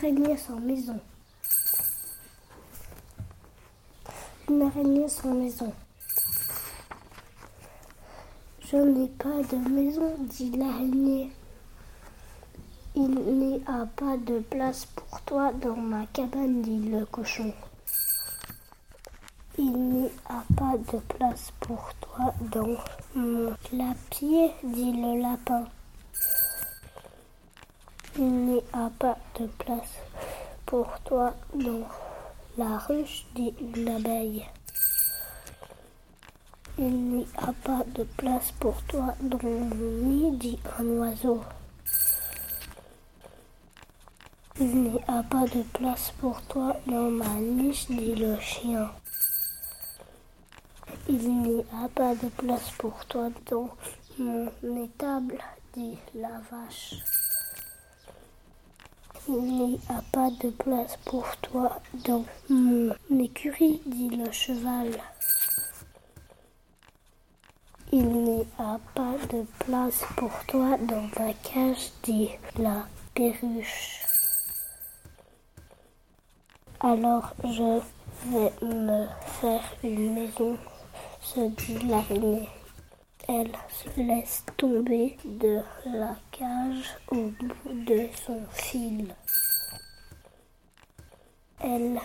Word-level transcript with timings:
araignée 0.00 0.36
sans 0.38 0.58
maison. 0.60 0.98
Une 4.48 4.62
araignée 4.62 5.08
sans 5.08 5.34
maison. 5.34 5.72
Je 8.60 8.76
n'ai 8.76 9.08
pas 9.08 9.42
de 9.42 9.56
maison, 9.68 10.14
dit 10.20 10.52
l'araignée. 10.52 11.30
Il 12.96 13.10
n'y 13.10 13.62
a 13.66 13.84
pas 13.94 14.16
de 14.16 14.38
place 14.38 14.86
pour 14.86 15.20
toi 15.22 15.52
dans 15.52 15.76
ma 15.76 16.06
cabane, 16.06 16.62
dit 16.62 16.88
le 16.88 17.04
cochon. 17.04 17.52
Il 19.58 19.72
n'y 19.72 20.06
a 20.30 20.42
pas 20.56 20.78
de 20.78 20.98
place 21.14 21.52
pour 21.60 21.90
toi 22.00 22.32
dans 22.50 22.76
mon 23.14 23.54
clapier, 23.64 24.50
dit 24.64 24.92
le 24.92 25.20
lapin. 25.20 25.66
Il 28.22 28.26
n'y 28.26 28.62
a 28.74 28.90
pas 28.98 29.16
de 29.38 29.46
place 29.46 29.96
pour 30.66 30.86
toi 31.04 31.34
dans 31.54 31.88
la 32.58 32.76
ruche, 32.76 33.24
dit 33.34 33.54
l'abeille. 33.74 34.44
Il 36.76 36.92
n'y 37.12 37.26
a 37.38 37.54
pas 37.64 37.82
de 37.94 38.02
place 38.18 38.52
pour 38.60 38.82
toi 38.82 39.14
dans 39.22 39.42
mon 39.42 40.04
nid, 40.04 40.36
dit 40.36 40.58
un 40.78 40.84
oiseau. 40.98 41.40
Il 44.58 44.82
n'y 44.82 45.00
a 45.08 45.22
pas 45.22 45.46
de 45.46 45.62
place 45.72 46.12
pour 46.20 46.42
toi 46.42 46.76
dans 46.86 47.10
ma 47.10 47.34
niche, 47.40 47.86
dit 47.86 48.16
le 48.16 48.38
chien. 48.38 48.90
Il 51.08 51.42
n'y 51.42 51.64
a 51.82 51.88
pas 51.88 52.14
de 52.14 52.28
place 52.28 52.70
pour 52.76 53.02
toi 53.06 53.30
dans 53.50 53.70
mon 54.18 54.84
étable, 54.84 55.38
dit 55.72 55.96
la 56.14 56.42
vache. 56.50 56.96
Il 59.32 59.42
n'y 59.42 59.80
a 59.88 60.02
pas 60.10 60.28
de 60.42 60.50
place 60.50 60.98
pour 61.04 61.24
toi 61.36 61.80
dans 62.04 62.24
mon 62.48 62.92
écurie, 63.16 63.80
dit 63.86 64.08
le 64.08 64.28
cheval. 64.32 64.90
Il 67.92 68.08
n'y 68.08 68.42
a 68.58 68.80
pas 68.92 69.14
de 69.32 69.44
place 69.60 70.02
pour 70.16 70.32
toi 70.48 70.76
dans 70.78 71.08
ma 71.16 71.32
cage, 71.44 71.92
dit 72.02 72.30
la 72.58 72.88
perruche. 73.14 74.00
Alors 76.80 77.32
je 77.44 77.80
vais 78.30 78.52
me 78.66 79.06
faire 79.40 79.62
une 79.84 80.12
maison, 80.12 80.58
se 81.22 81.40
dit 81.50 81.86
l'araignée. 81.86 82.48
Elle 83.28 83.52
se 83.68 84.00
laisse 84.00 84.44
tomber 84.56 85.16
de 85.24 85.60
la 85.86 86.16
cage 86.32 86.96
au 87.12 87.30
bout 87.30 87.84
de 87.86 88.08
son 88.26 88.40
fil. 88.50 89.14
Elle 91.72 92.00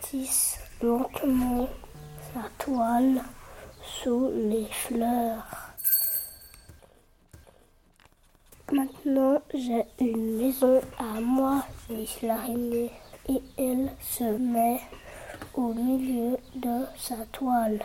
tisse 0.00 0.58
lentement 0.80 1.68
sa 2.32 2.48
toile 2.64 3.20
sous 3.82 4.30
les 4.34 4.64
fleurs. 4.70 5.74
Maintenant 8.72 9.42
j'ai 9.52 9.84
une 10.00 10.38
maison 10.38 10.80
à 10.98 11.20
moi, 11.20 11.66
dit 11.90 12.08
l'araignée, 12.22 12.90
et 13.28 13.42
elle 13.58 13.90
se 14.00 14.24
met 14.24 14.80
au 15.52 15.74
milieu 15.74 16.38
de 16.54 16.86
sa 16.96 17.16
toile. 17.30 17.80